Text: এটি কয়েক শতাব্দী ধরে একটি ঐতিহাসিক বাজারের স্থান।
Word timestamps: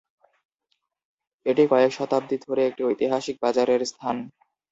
এটি 1.45 1.63
কয়েক 1.71 1.91
শতাব্দী 1.93 2.35
ধরে 2.45 2.61
একটি 2.65 2.81
ঐতিহাসিক 2.85 3.35
বাজারের 3.43 3.81
স্থান। 3.85 4.15